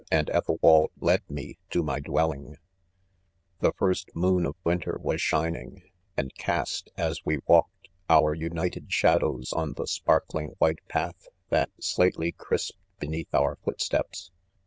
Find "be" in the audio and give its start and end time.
12.97-13.07